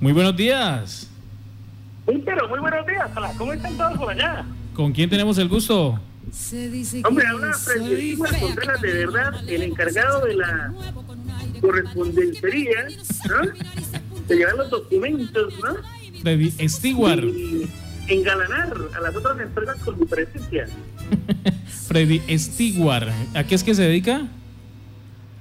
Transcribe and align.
Muy 0.00 0.12
buenos 0.12 0.36
días. 0.36 1.08
Sí, 2.06 2.22
pero 2.24 2.48
muy 2.48 2.60
buenos 2.60 2.86
días. 2.86 3.10
Hola, 3.16 3.32
¿cómo 3.36 3.52
están 3.52 3.76
todos 3.76 3.98
por 3.98 4.10
allá? 4.10 4.44
¿Con 4.74 4.92
quién 4.92 5.08
tenemos 5.08 5.38
el 5.38 5.48
gusto? 5.48 5.98
Hombre, 7.04 7.26
habla 7.26 7.52
Francisco 7.54 8.26
Contreras, 8.40 8.80
de 8.82 8.92
verdad, 8.92 9.48
el 9.48 9.62
encargado 9.62 10.26
de 10.26 10.34
la 10.34 10.72
correspondencia, 11.60 12.88
¿no? 13.28 13.52
De 14.28 14.36
llevar 14.36 14.54
los 14.56 14.70
documentos, 14.70 15.54
¿no? 15.62 15.76
Freddy 16.20 16.50
Stewart. 16.68 17.24
Y 17.24 17.68
engalanar 18.08 18.74
a 18.96 19.00
las 19.00 19.16
otras 19.16 19.40
empresas 19.40 19.76
con 19.82 19.98
su 19.98 20.06
presencia. 20.06 20.66
Freddy 21.88 22.20
Stewart. 22.38 23.08
¿A 23.34 23.44
qué 23.44 23.54
es 23.54 23.64
que 23.64 23.74
se 23.74 23.82
dedica? 23.82 24.26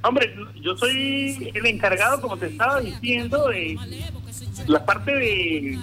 Hombre, 0.08 0.36
yo 0.62 0.78
soy 0.78 1.52
el 1.54 1.66
encargado, 1.66 2.22
como 2.22 2.38
te 2.38 2.48
estaba 2.48 2.80
diciendo, 2.82 3.48
de 3.50 3.78
la 4.68 4.86
parte 4.86 5.12
de 5.16 5.80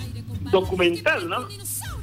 documental, 0.51 1.29
¿no? 1.29 1.49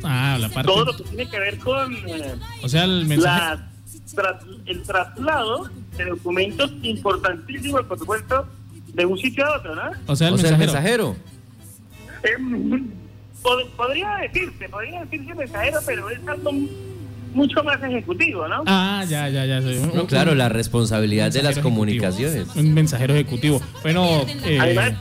Ah, 0.04 0.38
la 0.40 0.50
parte. 0.50 0.72
Todo 0.72 0.86
lo 0.86 0.98
que 0.98 1.04
tiene 1.04 1.30
que 1.30 1.40
ver 1.40 1.58
con 1.60 1.94
eh, 2.08 2.36
O 2.64 2.70
sea, 2.70 2.84
el 2.86 3.06
mensaje. 3.06 3.40
la- 3.40 3.70
tras- 4.16 4.44
el 4.66 4.84
traslado 4.84 5.70
de 5.98 6.06
documentos 6.06 6.72
importantísimos, 6.82 7.84
por 7.86 8.00
supuesto, 8.00 8.48
de 8.94 9.06
un 9.06 9.18
sitio 9.18 9.46
a 9.46 9.58
otro, 9.58 9.76
¿no? 9.76 9.92
O 10.08 10.16
sea, 10.16 10.30
el 10.30 10.34
O 10.34 10.38
sea, 10.38 10.50
el 10.50 10.58
mensajero. 10.58 11.10
mensajero. 11.10 11.16
Eh, 12.24 12.84
pod- 13.44 13.70
podría 13.78 14.16
decirse, 14.18 14.68
podría 14.70 15.02
decirse 15.06 15.34
mensajero, 15.36 15.80
pero 15.86 16.10
es 16.10 16.20
algo 16.28 16.52
mucho 17.34 17.64
más 17.64 17.82
ejecutivo, 17.84 18.48
¿no? 18.48 18.64
Ah, 18.66 19.04
ya, 19.08 19.30
ya, 19.30 19.46
ya. 19.46 19.60
un- 19.60 19.92
No, 19.96 20.08
claro, 20.08 20.36
la 20.36 20.50
responsabilidad 20.50 21.32
de 21.32 21.40
las 21.44 21.56
mensajero 21.56 21.64
comunicaciones. 21.64 22.36
ejecutivo. 22.36 22.62
Un 22.68 22.74
mensajero 22.74 23.14
ejecutivo. 23.14 23.62
Bueno, 23.84 24.26
eh, 24.46 24.58
Además, 24.60 24.94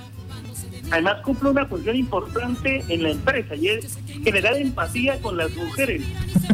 además 0.91 1.17
cumple 1.25 1.51
una 1.51 1.67
función 1.67 1.97
importante 1.97 2.85
en 2.89 3.03
la 3.03 3.11
empresa 3.11 3.55
y 3.55 3.69
es 3.69 3.99
generar 4.25 4.57
empatía 4.57 5.19
con 5.21 5.37
las 5.37 5.55
mujeres. 5.55 6.03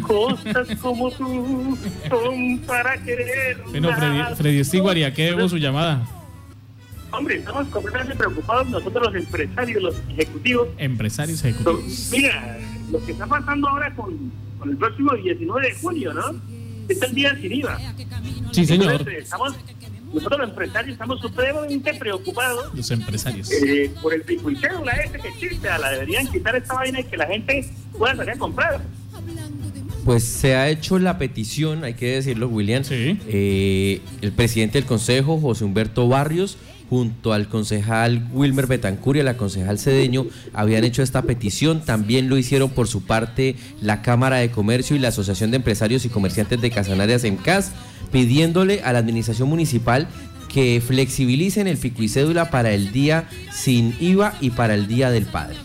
Cosas 0.01 0.67
como 0.81 1.09
tú 1.11 1.77
son 2.09 2.59
para 2.67 2.97
querer. 3.03 3.57
bueno 3.69 3.91
Freddy, 3.95 4.35
Freddy 4.35 4.63
Stewart, 4.63 4.97
¿y 4.97 5.03
a 5.03 5.13
qué 5.13 5.23
debo 5.25 5.47
su 5.49 5.57
llamada? 5.57 6.05
Hombre, 7.11 7.37
estamos 7.37 7.67
completamente 7.69 8.13
preocupados 8.15 8.67
nosotros 8.69 9.05
los 9.07 9.15
empresarios, 9.23 9.81
los 9.81 9.95
ejecutivos. 10.09 10.67
Empresarios 10.77 11.43
ejecutivos. 11.45 12.09
Mira, 12.11 12.57
lo 12.91 13.03
que 13.05 13.11
está 13.11 13.25
pasando 13.27 13.67
ahora 13.67 13.93
con, 13.95 14.31
con 14.59 14.69
el 14.69 14.77
próximo 14.77 15.13
19 15.13 15.67
de 15.67 15.75
junio, 15.75 16.13
¿no? 16.13 16.23
Es 16.87 17.01
el 17.01 17.13
día 17.15 17.35
sin 17.41 17.51
IVA. 17.51 17.79
Sí, 18.51 18.65
señor. 18.65 18.91
Entonces, 18.91 19.23
estamos, 19.23 19.55
nosotros 20.13 20.39
los 20.39 20.49
empresarios 20.49 20.93
estamos 20.93 21.19
supremamente 21.19 21.93
preocupados 21.95 22.73
Los 22.75 22.91
empresarios. 22.91 23.51
eh, 23.51 23.91
por 24.01 24.13
el 24.13 24.21
pico 24.21 24.49
y 24.51 24.55
cédula 24.55 24.91
ese 24.93 25.19
que 25.19 25.27
existe. 25.29 25.67
A 25.67 25.77
la 25.79 25.91
deberían 25.91 26.27
quitar 26.31 26.55
esta 26.55 26.75
vaina 26.75 26.99
y 26.99 27.03
que 27.05 27.17
la 27.17 27.25
gente 27.27 27.67
pueda 27.97 28.15
salir 28.15 28.31
a 28.33 28.37
comprar. 28.37 28.81
Pues 30.05 30.23
se 30.23 30.55
ha 30.55 30.69
hecho 30.69 30.99
la 30.99 31.17
petición, 31.17 31.83
hay 31.83 31.95
que 31.95 32.13
decirlo, 32.15 32.47
William. 32.47 32.83
Sí. 32.83 33.19
Eh, 33.27 34.01
el 34.21 34.31
presidente 34.31 34.77
del 34.77 34.87
Consejo, 34.87 35.39
José 35.39 35.65
Humberto 35.65 36.07
Barrios, 36.07 36.57
junto 36.89 37.33
al 37.33 37.47
concejal 37.47 38.27
Wilmer 38.33 38.67
Betancur 38.67 39.17
y 39.17 39.21
a 39.21 39.23
la 39.23 39.37
concejal 39.37 39.79
Cedeño, 39.79 40.25
habían 40.53 40.83
hecho 40.83 41.01
esta 41.01 41.23
petición. 41.23 41.83
También 41.83 42.29
lo 42.29 42.37
hicieron 42.37 42.69
por 42.69 42.87
su 42.87 43.03
parte 43.03 43.55
la 43.81 44.01
Cámara 44.01 44.37
de 44.37 44.51
Comercio 44.51 44.95
y 44.95 44.99
la 44.99 45.09
Asociación 45.09 45.51
de 45.51 45.57
Empresarios 45.57 46.05
y 46.05 46.09
Comerciantes 46.09 46.61
de 46.61 46.71
Casanarias 46.71 47.23
EMCAS, 47.23 47.71
pidiéndole 48.11 48.81
a 48.81 48.93
la 48.93 48.99
administración 48.99 49.49
municipal 49.49 50.07
que 50.47 50.81
flexibilicen 50.85 51.67
el 51.67 51.77
pico 51.77 52.01
y 52.01 52.07
cédula 52.07 52.49
para 52.49 52.71
el 52.71 52.91
día 52.91 53.27
sin 53.51 53.95
IVA 53.99 54.35
y 54.39 54.51
para 54.51 54.73
el 54.73 54.87
Día 54.87 55.11
del 55.11 55.25
Padre. 55.25 55.57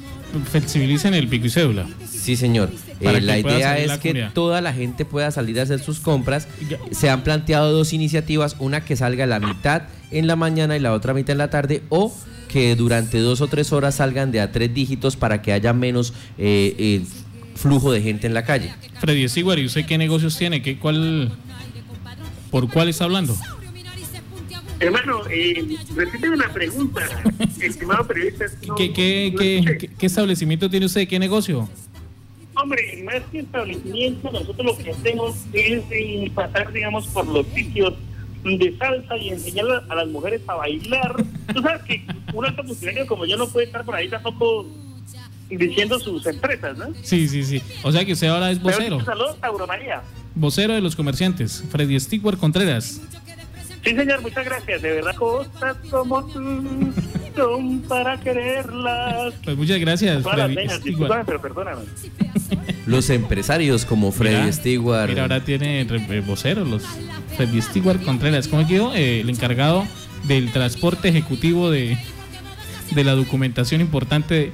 Flexibilicen 0.50 1.14
el 1.14 1.28
pico 1.28 1.46
y 1.46 1.50
cédula. 1.50 1.86
Sí, 2.20 2.36
señor. 2.36 2.70
Eh, 3.00 3.20
la 3.22 3.38
idea 3.38 3.78
es 3.78 3.88
la 3.88 3.98
que 3.98 4.10
comunidad. 4.10 4.32
toda 4.34 4.60
la 4.60 4.72
gente 4.74 5.04
pueda 5.06 5.30
salir 5.30 5.58
a 5.58 5.62
hacer 5.62 5.80
sus 5.80 6.00
compras. 6.00 6.46
Se 6.90 7.08
han 7.08 7.22
planteado 7.24 7.72
dos 7.72 7.92
iniciativas, 7.94 8.56
una 8.58 8.84
que 8.84 8.94
salga 8.96 9.26
la 9.26 9.40
mitad 9.40 9.84
en 10.10 10.26
la 10.26 10.36
mañana 10.36 10.76
y 10.76 10.80
la 10.80 10.92
otra 10.92 11.14
mitad 11.14 11.32
en 11.32 11.38
la 11.38 11.48
tarde, 11.50 11.82
o 11.88 12.14
que 12.48 12.76
durante 12.76 13.18
dos 13.20 13.40
o 13.40 13.46
tres 13.46 13.72
horas 13.72 13.94
salgan 13.94 14.32
de 14.32 14.40
a 14.40 14.52
tres 14.52 14.74
dígitos 14.74 15.16
para 15.16 15.40
que 15.40 15.52
haya 15.52 15.72
menos 15.72 16.12
eh, 16.36 16.74
eh, 16.78 17.02
flujo 17.54 17.90
de 17.92 18.02
gente 18.02 18.26
en 18.26 18.34
la 18.34 18.44
calle. 18.44 18.74
Freddy 19.00 19.26
Stewart, 19.28 19.58
¿y 19.58 19.64
usted 19.66 19.86
qué 19.86 19.96
negocios 19.96 20.36
tiene? 20.36 20.60
¿Qué, 20.60 20.78
cuál, 20.78 21.32
¿Por 22.50 22.70
cuál 22.70 22.88
está 22.90 23.04
hablando? 23.04 23.34
Hermano, 24.78 25.20
eh, 25.30 25.76
repíteme 25.94 26.36
la 26.38 26.48
pregunta, 26.52 27.00
estimado 27.60 28.06
periodista. 28.06 28.46
No- 28.66 28.74
¿Qué, 28.74 28.92
qué, 28.92 29.30
no 29.32 29.38
qué, 29.38 29.56
escuché. 29.58 29.78
qué- 29.78 29.88
qué 29.94 30.06
establecimiento 30.06 30.70
tiene 30.70 30.86
usted? 30.86 31.06
¿Qué 31.06 31.18
negocio? 31.18 31.68
Hombre, 32.62 33.02
más 33.04 33.22
que 33.32 33.40
establecimiento, 33.40 34.30
nosotros 34.30 34.66
lo 34.66 34.76
que 34.76 34.90
hacemos 34.90 35.36
es 35.52 35.82
eh, 35.90 36.30
pasar, 36.34 36.72
digamos, 36.72 37.06
por 37.08 37.26
los 37.26 37.46
sitios 37.48 37.94
de 38.44 38.76
salsa 38.78 39.16
y 39.16 39.30
enseñar 39.30 39.66
a, 39.88 39.94
las 39.94 40.08
mujeres 40.08 40.42
a 40.46 40.54
bailar. 40.54 41.16
Tú 41.54 41.62
sabes 41.62 41.82
que 41.82 42.04
un 42.34 42.44
alto 42.44 42.62
funcionario 42.64 43.06
como 43.06 43.24
yo 43.24 43.36
no 43.36 43.48
puede 43.48 43.66
estar 43.66 43.84
por 43.84 43.94
ahí 43.94 44.08
tampoco 44.08 44.66
diciendo 45.48 45.98
sus 45.98 46.26
empresas, 46.26 46.76
¿no? 46.76 46.92
Sí, 47.02 47.28
sí, 47.28 47.44
sí. 47.44 47.62
O 47.82 47.92
sea 47.92 48.04
que 48.04 48.12
usted 48.12 48.28
ahora 48.28 48.50
es 48.50 48.60
vocero. 48.60 49.02
Saludos, 49.04 49.38
Tauro 49.40 49.66
María. 49.66 50.02
Vocero 50.34 50.74
de 50.74 50.80
los 50.80 50.94
comerciantes. 50.94 51.64
Freddy 51.70 51.98
Stewart 51.98 52.38
Contreras. 52.38 53.00
Sí, 53.82 53.94
señor, 53.94 54.20
muchas 54.20 54.44
gracias. 54.44 54.82
De 54.82 54.92
verdad, 54.92 55.14
cosas 55.16 55.76
como 55.90 56.24
tú 56.26 56.92
son 57.34 57.80
para 57.80 58.18
quererlas. 58.20 59.34
Pues 59.44 59.56
muchas 59.56 59.78
gracias, 59.78 60.22
Todas 60.22 60.52
Freddy 60.52 60.96
pero 61.26 61.40
perdóname. 61.40 61.82
Los 62.86 63.10
empresarios 63.10 63.84
como 63.84 64.12
Freddy 64.12 64.40
Mira, 64.40 64.52
Stewart. 64.52 65.08
Mira, 65.08 65.22
ahora 65.22 65.44
tiene 65.44 65.82
eh, 65.82 66.22
vocero 66.26 66.64
los 66.64 66.84
Freddy 67.36 67.60
Stewart 67.62 68.02
Contreras. 68.02 68.48
¿Cómo 68.48 68.66
quedó? 68.66 68.94
Eh, 68.94 69.20
el 69.20 69.30
encargado 69.30 69.86
del 70.26 70.52
transporte 70.52 71.08
ejecutivo 71.08 71.70
de, 71.70 71.96
de 72.94 73.04
la 73.04 73.12
documentación 73.12 73.80
importante 73.80 74.52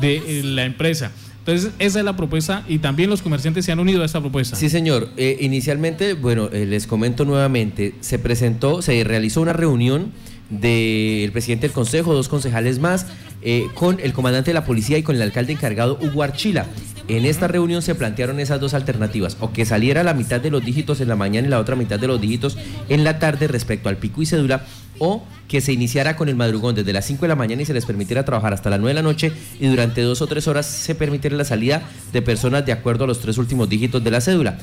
de, 0.00 0.20
de, 0.20 0.40
eh, 0.40 0.42
la 0.44 0.64
empresa. 0.64 1.12
Entonces, 1.48 1.72
esa 1.78 1.98
es 2.00 2.04
la 2.04 2.14
propuesta 2.14 2.62
y 2.68 2.78
también 2.78 3.08
los 3.08 3.22
comerciantes 3.22 3.64
se 3.64 3.72
han 3.72 3.78
unido 3.78 4.02
a 4.02 4.04
esta 4.04 4.20
propuesta. 4.20 4.54
Sí, 4.54 4.68
señor. 4.68 5.08
Eh, 5.16 5.38
inicialmente, 5.40 6.12
bueno, 6.12 6.50
eh, 6.52 6.66
les 6.66 6.86
comento 6.86 7.24
nuevamente, 7.24 7.94
se 8.00 8.18
presentó, 8.18 8.82
se 8.82 9.02
realizó 9.02 9.40
una 9.40 9.54
reunión 9.54 10.12
del 10.50 11.30
presidente 11.32 11.66
del 11.66 11.74
consejo, 11.74 12.14
dos 12.14 12.28
concejales 12.28 12.78
más, 12.78 13.06
eh, 13.42 13.68
con 13.74 14.00
el 14.00 14.12
comandante 14.12 14.50
de 14.50 14.54
la 14.54 14.64
policía 14.64 14.98
y 14.98 15.02
con 15.02 15.16
el 15.16 15.22
alcalde 15.22 15.52
encargado 15.52 15.98
Hugo 16.00 16.22
Archila. 16.22 16.66
En 17.08 17.24
esta 17.24 17.48
reunión 17.48 17.80
se 17.80 17.94
plantearon 17.94 18.38
esas 18.38 18.60
dos 18.60 18.74
alternativas, 18.74 19.38
o 19.40 19.50
que 19.52 19.64
saliera 19.64 20.02
la 20.02 20.12
mitad 20.12 20.40
de 20.40 20.50
los 20.50 20.62
dígitos 20.62 21.00
en 21.00 21.08
la 21.08 21.16
mañana 21.16 21.46
y 21.46 21.50
la 21.50 21.58
otra 21.58 21.74
mitad 21.74 21.98
de 21.98 22.06
los 22.06 22.20
dígitos 22.20 22.58
en 22.90 23.02
la 23.02 23.18
tarde 23.18 23.48
respecto 23.48 23.88
al 23.88 23.96
pico 23.96 24.20
y 24.20 24.26
cédula, 24.26 24.66
o 24.98 25.24
que 25.48 25.60
se 25.60 25.72
iniciara 25.72 26.16
con 26.16 26.28
el 26.28 26.36
madrugón 26.36 26.74
desde 26.74 26.92
las 26.92 27.06
5 27.06 27.22
de 27.22 27.28
la 27.28 27.36
mañana 27.36 27.62
y 27.62 27.64
se 27.64 27.72
les 27.72 27.86
permitiera 27.86 28.24
trabajar 28.24 28.52
hasta 28.52 28.68
las 28.68 28.78
9 28.78 28.90
de 28.90 28.94
la 28.94 29.02
noche 29.02 29.32
y 29.58 29.66
durante 29.66 30.02
dos 30.02 30.20
o 30.20 30.26
tres 30.26 30.46
horas 30.48 30.66
se 30.66 30.94
permitiera 30.94 31.36
la 31.36 31.44
salida 31.44 31.82
de 32.12 32.20
personas 32.20 32.66
de 32.66 32.72
acuerdo 32.72 33.04
a 33.04 33.06
los 33.06 33.20
tres 33.20 33.38
últimos 33.38 33.68
dígitos 33.68 34.04
de 34.04 34.10
la 34.10 34.20
cédula. 34.20 34.58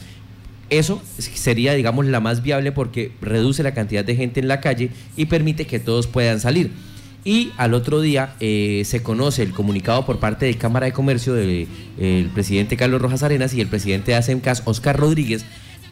Eso 0.70 1.02
sería, 1.18 1.74
digamos, 1.74 2.06
la 2.06 2.20
más 2.20 2.42
viable 2.42 2.72
porque 2.72 3.12
reduce 3.22 3.64
la 3.64 3.74
cantidad 3.74 4.04
de 4.04 4.16
gente 4.16 4.40
en 4.40 4.48
la 4.48 4.62
calle 4.62 4.90
y 5.16 5.26
permite 5.26 5.68
que 5.68 5.80
todos 5.80 6.08
puedan 6.08 6.40
salir. 6.40 6.72
Y 7.24 7.52
al 7.58 7.74
otro 7.74 8.02
día 8.02 8.36
eh, 8.40 8.84
se 8.86 9.02
conoce 9.02 9.42
el 9.42 9.52
comunicado 9.52 10.06
por 10.06 10.20
parte 10.20 10.46
de 10.46 10.56
Cámara 10.56 10.86
de 10.86 10.92
Comercio 10.94 11.34
del 11.34 11.68
presidente 12.34 12.78
Carlos 12.78 13.02
Rojas 13.02 13.24
Arenas 13.24 13.54
y 13.54 13.62
el 13.62 13.68
presidente 13.68 14.12
de 14.12 14.18
ASEMCAS, 14.18 14.62
Oscar 14.66 14.96
Rodríguez, 14.98 15.44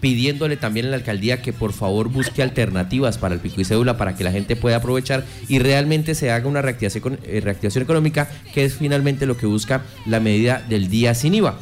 pidiéndole 0.04 0.58
también 0.58 0.88
a 0.88 0.90
la 0.90 0.98
alcaldía 0.98 1.42
que 1.42 1.54
por 1.54 1.72
favor 1.72 2.10
busque 2.10 2.44
alternativas 2.44 3.18
para 3.18 3.36
el 3.36 3.40
pico 3.40 3.62
y 3.62 3.64
cédula 3.64 3.96
para 3.96 4.18
que 4.18 4.26
la 4.26 4.34
gente 4.34 4.58
pueda 4.58 4.76
aprovechar 4.76 5.24
y 5.48 5.60
realmente 5.60 6.14
se 6.14 6.30
haga 6.30 6.46
una 6.46 6.62
reactivación, 6.62 7.20
eh, 7.24 7.40
reactivación 7.40 7.84
económica, 7.86 8.30
que 8.54 8.66
es 8.66 8.74
finalmente 8.74 9.26
lo 9.26 9.38
que 9.38 9.46
busca 9.46 9.84
la 10.06 10.20
medida 10.20 10.62
del 10.68 10.90
día 10.90 11.16
sin 11.16 11.36
IVA. 11.36 11.58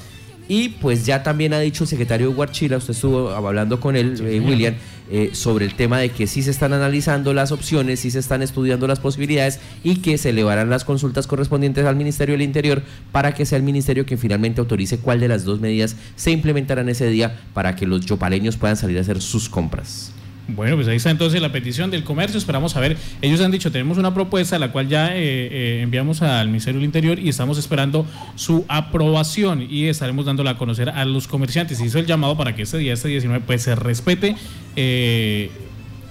Y 0.53 0.67
pues 0.67 1.05
ya 1.05 1.23
también 1.23 1.53
ha 1.53 1.61
dicho 1.61 1.85
el 1.85 1.87
secretario 1.87 2.33
Guarchila, 2.33 2.75
usted 2.75 2.91
estuvo 2.91 3.29
hablando 3.29 3.79
con 3.79 3.95
él, 3.95 4.19
eh, 4.19 4.41
William, 4.41 4.73
eh, 5.09 5.29
sobre 5.31 5.63
el 5.63 5.75
tema 5.75 5.97
de 5.97 6.09
que 6.09 6.27
sí 6.27 6.43
se 6.43 6.51
están 6.51 6.73
analizando 6.73 7.33
las 7.33 7.53
opciones, 7.53 8.01
sí 8.01 8.11
se 8.11 8.19
están 8.19 8.41
estudiando 8.41 8.85
las 8.85 8.99
posibilidades 8.99 9.61
y 9.81 10.01
que 10.01 10.17
se 10.17 10.31
elevarán 10.31 10.69
las 10.69 10.83
consultas 10.83 11.25
correspondientes 11.25 11.85
al 11.85 11.95
Ministerio 11.95 12.33
del 12.33 12.41
Interior 12.41 12.83
para 13.13 13.33
que 13.33 13.45
sea 13.45 13.59
el 13.59 13.63
Ministerio 13.63 14.05
quien 14.05 14.19
finalmente 14.19 14.59
autorice 14.59 14.97
cuál 14.97 15.21
de 15.21 15.29
las 15.29 15.45
dos 15.45 15.61
medidas 15.61 15.95
se 16.17 16.31
implementarán 16.31 16.89
ese 16.89 17.07
día 17.07 17.39
para 17.53 17.77
que 17.77 17.87
los 17.87 18.05
yopaleños 18.05 18.57
puedan 18.57 18.75
salir 18.75 18.97
a 18.97 19.01
hacer 19.01 19.21
sus 19.21 19.47
compras. 19.47 20.11
Bueno, 20.55 20.75
pues 20.75 20.87
ahí 20.87 20.97
está 20.97 21.09
entonces 21.09 21.41
la 21.41 21.51
petición 21.51 21.91
del 21.91 22.03
comercio. 22.03 22.37
Esperamos 22.37 22.75
a 22.75 22.79
ver. 22.79 22.97
Ellos 23.21 23.41
han 23.41 23.51
dicho, 23.51 23.71
tenemos 23.71 23.97
una 23.97 24.13
propuesta, 24.13 24.59
la 24.59 24.71
cual 24.71 24.87
ya 24.87 25.15
eh, 25.15 25.19
eh, 25.21 25.79
enviamos 25.81 26.21
al 26.21 26.47
Ministerio 26.47 26.79
del 26.79 26.85
Interior 26.85 27.19
y 27.19 27.29
estamos 27.29 27.57
esperando 27.57 28.05
su 28.35 28.65
aprobación 28.67 29.65
y 29.69 29.85
estaremos 29.85 30.25
dándola 30.25 30.51
a 30.51 30.57
conocer 30.57 30.89
a 30.89 31.05
los 31.05 31.27
comerciantes. 31.27 31.79
Hizo 31.79 31.99
el 31.99 32.05
llamado 32.05 32.35
para 32.37 32.55
que 32.55 32.63
este 32.63 32.77
día, 32.77 32.93
este 32.93 33.07
19, 33.07 33.43
pues 33.45 33.63
se 33.63 33.75
respete 33.75 34.35
eh, 34.75 35.51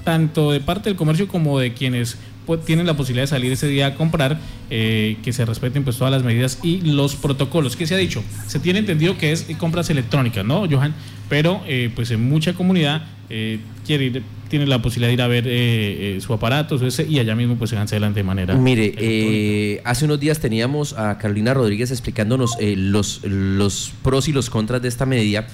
tanto 0.05 0.53
de 0.53 0.61
parte 0.61 0.89
del 0.89 0.97
comercio 0.97 1.29
como 1.29 1.59
de 1.59 1.75
quienes 1.75 2.17
pues, 2.47 2.65
tienen 2.65 2.87
la 2.87 2.97
posibilidad 2.97 3.25
de 3.25 3.29
salir 3.29 3.53
ese 3.53 3.69
día 3.69 3.89
a 3.89 3.95
comprar, 3.95 4.39
que 4.69 5.33
se 5.33 5.45
respeten 5.45 5.83
pues 5.83 5.97
todas 5.97 6.13
las 6.13 6.23
medidas 6.23 6.61
y 6.63 6.81
los 6.81 7.17
protocolos. 7.17 7.75
¿Qué 7.75 7.89
se 7.89 7.95
ha 7.95 7.99
dicho? 7.99 8.23
Se 8.47 8.61
tiene 8.61 8.79
entendido 8.79 9.19
que 9.19 9.33
es 9.33 9.47
compras 9.59 9.91
electrónicas, 9.91 10.45
¿no, 10.45 10.65
Johan? 10.71 10.95
Pero 11.29 11.61
pues 11.97 12.13
en 12.13 12.29
mucha 12.29 12.55
comunidad 12.55 13.03
eh, 13.31 13.61
quiere 13.87 14.05
ir, 14.05 14.23
tiene 14.49 14.67
la 14.67 14.83
posibilidad 14.83 15.09
de 15.09 15.15
ir 15.15 15.23
a 15.23 15.29
ver 15.29 16.21
su 16.21 16.33
aparato 16.35 16.77
su 16.79 16.87
ese, 16.87 17.07
y 17.07 17.19
allá 17.19 17.35
mismo 17.35 17.57
pues 17.57 17.71
se 17.71 17.77
cancela 17.77 18.11
de 18.11 18.23
manera. 18.23 18.55
Mire, 18.57 19.81
hace 19.85 20.05
unos 20.05 20.21
días 20.21 20.41
teníamos 20.41 20.93
a 20.93 21.17
Carolina 21.19 21.55
Rodríguez 21.55 21.91
explicándonos 21.91 22.57
los, 22.61 23.23
los 23.25 23.93
pros 24.03 24.29
y 24.29 24.33
los 24.33 24.51
contras 24.51 24.83
de 24.83 24.89
esta 24.89 25.07
medida. 25.07 25.47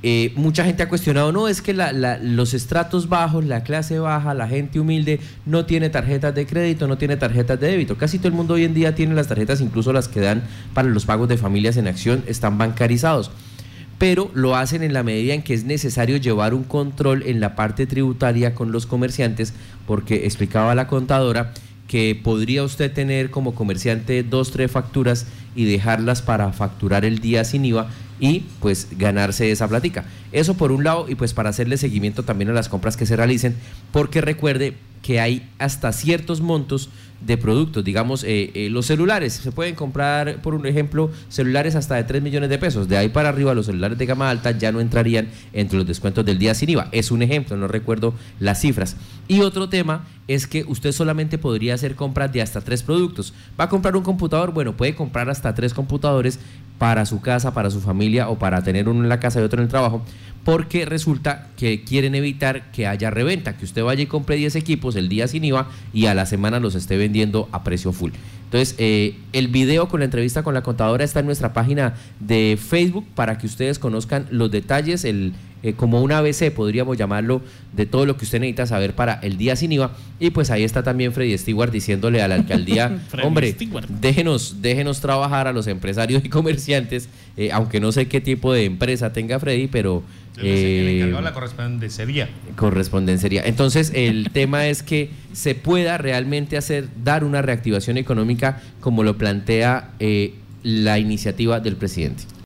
Eh, 0.00 0.32
mucha 0.36 0.64
gente 0.64 0.84
ha 0.84 0.88
cuestionado, 0.88 1.32
no, 1.32 1.48
es 1.48 1.60
que 1.60 1.74
los 1.74 2.54
estratos 2.54 3.08
bajos, 3.08 3.44
la 3.44 3.64
clase 3.64 3.98
baja, 3.98 4.32
la 4.32 4.46
gente 4.46 4.78
humilde 4.78 5.18
no 5.44 5.66
tiene 5.66 5.90
tarjetas 5.90 6.34
de 6.34 6.46
crédito, 6.46 6.86
no 6.86 6.98
tiene 6.98 7.16
tarjetas 7.16 7.58
de 7.58 7.68
débito. 7.68 7.96
Casi 7.96 8.18
todo 8.18 8.28
el 8.28 8.34
mundo 8.34 8.54
hoy 8.54 8.64
en 8.64 8.74
día 8.74 8.94
tiene 8.94 9.14
las 9.14 9.26
tarjetas, 9.26 9.60
incluso 9.60 9.92
las 9.92 10.06
que 10.06 10.20
dan 10.20 10.44
para 10.72 10.88
los 10.88 11.04
pagos 11.04 11.28
de 11.28 11.36
familias 11.36 11.76
en 11.76 11.88
acción, 11.88 12.22
están 12.28 12.58
bancarizados. 12.58 13.32
Pero 13.98 14.30
lo 14.32 14.56
hacen 14.56 14.82
en 14.82 14.92
la 14.92 15.02
medida 15.02 15.34
en 15.34 15.42
que 15.42 15.54
es 15.54 15.64
necesario 15.64 16.16
llevar 16.16 16.54
un 16.54 16.64
control 16.64 17.24
en 17.26 17.40
la 17.40 17.56
parte 17.56 17.86
tributaria 17.86 18.54
con 18.54 18.72
los 18.72 18.86
comerciantes, 18.86 19.52
porque 19.86 20.26
explicaba 20.26 20.74
la 20.74 20.86
contadora 20.86 21.52
que 21.88 22.18
podría 22.22 22.62
usted 22.62 22.92
tener 22.92 23.30
como 23.30 23.54
comerciante 23.54 24.22
dos, 24.22 24.52
tres 24.52 24.70
facturas 24.70 25.26
y 25.56 25.64
dejarlas 25.64 26.22
para 26.22 26.52
facturar 26.52 27.04
el 27.04 27.18
día 27.18 27.44
sin 27.44 27.64
IVA 27.64 27.88
y 28.20 28.40
pues 28.60 28.88
ganarse 28.96 29.50
esa 29.50 29.68
plática. 29.68 30.04
Eso 30.30 30.54
por 30.54 30.70
un 30.70 30.84
lado 30.84 31.06
y 31.08 31.14
pues 31.14 31.32
para 31.32 31.50
hacerle 31.50 31.78
seguimiento 31.78 32.22
también 32.22 32.50
a 32.50 32.52
las 32.52 32.68
compras 32.68 32.96
que 32.96 33.06
se 33.06 33.16
realicen, 33.16 33.56
porque 33.90 34.20
recuerde 34.20 34.74
que 35.02 35.20
hay 35.20 35.48
hasta 35.58 35.92
ciertos 35.92 36.40
montos 36.40 36.90
de 37.20 37.36
productos, 37.36 37.84
digamos 37.84 38.22
eh, 38.22 38.52
eh, 38.54 38.70
los 38.70 38.86
celulares, 38.86 39.32
se 39.32 39.50
pueden 39.50 39.74
comprar 39.74 40.40
por 40.40 40.54
un 40.54 40.66
ejemplo 40.66 41.10
celulares 41.28 41.74
hasta 41.74 41.96
de 41.96 42.04
3 42.04 42.22
millones 42.22 42.48
de 42.48 42.58
pesos, 42.58 42.88
de 42.88 42.96
ahí 42.96 43.08
para 43.08 43.28
arriba 43.28 43.54
los 43.54 43.66
celulares 43.66 43.98
de 43.98 44.06
gama 44.06 44.30
alta 44.30 44.52
ya 44.52 44.70
no 44.70 44.80
entrarían 44.80 45.28
entre 45.52 45.78
los 45.78 45.86
descuentos 45.86 46.24
del 46.24 46.38
día 46.38 46.54
sin 46.54 46.70
IVA, 46.70 46.88
es 46.92 47.10
un 47.10 47.22
ejemplo, 47.22 47.56
no 47.56 47.66
recuerdo 47.66 48.14
las 48.38 48.60
cifras. 48.60 48.96
Y 49.26 49.40
otro 49.40 49.68
tema 49.68 50.06
es 50.28 50.46
que 50.46 50.64
usted 50.68 50.92
solamente 50.92 51.38
podría 51.38 51.74
hacer 51.74 51.96
compras 51.96 52.32
de 52.32 52.42
hasta 52.42 52.60
tres 52.60 52.82
productos. 52.82 53.32
¿Va 53.58 53.64
a 53.64 53.68
comprar 53.68 53.96
un 53.96 54.02
computador? 54.02 54.52
Bueno, 54.52 54.76
puede 54.76 54.94
comprar 54.94 55.28
hasta 55.28 55.54
tres 55.54 55.74
computadores 55.74 56.38
para 56.78 57.04
su 57.06 57.20
casa, 57.20 57.52
para 57.52 57.70
su 57.70 57.80
familia 57.80 58.28
o 58.28 58.38
para 58.38 58.62
tener 58.62 58.88
uno 58.88 59.02
en 59.02 59.08
la 59.08 59.20
casa 59.20 59.40
y 59.40 59.42
otro 59.42 59.60
en 59.60 59.64
el 59.64 59.70
trabajo, 59.70 60.02
porque 60.44 60.86
resulta 60.86 61.48
que 61.56 61.84
quieren 61.84 62.14
evitar 62.14 62.70
que 62.70 62.86
haya 62.86 63.10
reventa, 63.10 63.56
que 63.56 63.64
usted 63.64 63.82
vaya 63.82 64.02
y 64.02 64.06
compre 64.06 64.36
10 64.36 64.56
equipos 64.56 64.96
el 64.96 65.08
día 65.08 65.28
sin 65.28 65.44
IVA 65.44 65.68
y 65.92 66.06
a 66.06 66.14
la 66.14 66.24
semana 66.24 66.60
los 66.60 66.74
esté 66.74 66.96
vendiendo 66.96 67.48
a 67.52 67.64
precio 67.64 67.92
full. 67.92 68.12
Entonces, 68.44 68.74
eh, 68.78 69.14
el 69.34 69.48
video 69.48 69.88
con 69.88 70.00
la 70.00 70.06
entrevista 70.06 70.42
con 70.42 70.54
la 70.54 70.62
contadora 70.62 71.04
está 71.04 71.20
en 71.20 71.26
nuestra 71.26 71.52
página 71.52 71.94
de 72.18 72.58
Facebook 72.58 73.06
para 73.14 73.36
que 73.36 73.46
ustedes 73.46 73.78
conozcan 73.78 74.26
los 74.30 74.50
detalles, 74.50 75.04
el, 75.04 75.34
eh, 75.62 75.72
como 75.72 76.00
un 76.00 76.12
ABC, 76.12 76.52
podríamos 76.52 76.96
llamarlo, 76.96 77.42
de 77.72 77.84
todo 77.84 78.06
lo 78.06 78.16
que 78.16 78.24
usted 78.24 78.38
necesita 78.38 78.66
saber 78.66 78.94
para 78.94 79.14
el 79.14 79.36
día 79.36 79.56
sin 79.56 79.72
IVA. 79.72 79.90
Y 80.20 80.30
pues 80.30 80.50
ahí 80.50 80.62
está 80.62 80.82
también 80.82 81.12
Freddy 81.12 81.36
Stewart 81.36 81.72
diciéndole 81.72 82.22
a 82.22 82.28
la 82.28 82.36
alcaldía, 82.36 83.00
hombre, 83.24 83.56
déjenos, 84.00 84.62
déjenos 84.62 85.00
trabajar 85.00 85.48
a 85.48 85.52
los 85.52 85.66
empresarios 85.66 86.24
y 86.24 86.28
comerciantes, 86.28 87.08
eh, 87.36 87.50
aunque 87.52 87.80
no 87.80 87.90
sé 87.90 88.06
qué 88.06 88.20
tipo 88.20 88.52
de 88.52 88.64
empresa 88.64 89.12
tenga 89.12 89.40
Freddy, 89.40 89.66
pero... 89.66 90.02
Eh, 90.40 91.12
la 91.20 91.32
correspondencia. 91.32 92.28
Correspondencia. 92.54 93.42
Entonces, 93.44 93.90
el 93.96 94.30
tema 94.32 94.68
es 94.68 94.84
que 94.84 95.10
se 95.32 95.56
pueda 95.56 95.98
realmente 95.98 96.56
hacer, 96.56 96.86
dar 97.02 97.24
una 97.24 97.42
reactivación 97.42 97.96
económica 97.96 98.62
como 98.80 99.02
lo 99.02 99.18
plantea 99.18 99.90
la 100.62 100.98
iniciativa 101.00 101.58
del 101.58 101.74
presidente. 101.74 102.22